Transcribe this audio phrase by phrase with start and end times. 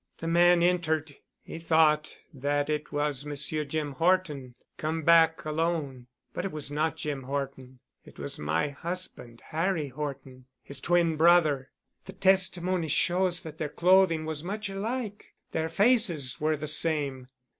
[0.17, 1.15] The man entered.
[1.43, 6.07] He thought that it was Monsieur Jim Horton come back alone.
[6.33, 7.77] But it was not Jim Horton.
[8.03, 11.69] It was my husband, Harry Horton, his twin brother.
[12.05, 15.35] The testimony shows that their clothing was much alike.
[15.51, 17.27] Their faces were the same.